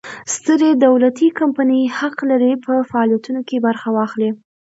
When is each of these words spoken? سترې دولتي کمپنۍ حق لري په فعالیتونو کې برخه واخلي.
سترې 0.33 0.69
دولتي 0.85 1.27
کمپنۍ 1.39 1.81
حق 1.97 2.15
لري 2.31 2.53
په 2.65 2.73
فعالیتونو 2.91 3.41
کې 3.47 3.57
برخه 3.65 3.87
واخلي. 3.97 4.29